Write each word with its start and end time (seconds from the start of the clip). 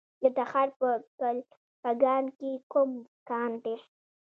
د 0.21 0.23
تخار 0.37 0.69
په 0.79 0.89
کلفګان 1.19 2.25
کې 2.37 2.51
کوم 2.71 2.91
کان 3.29 3.51
دی؟ 3.63 3.75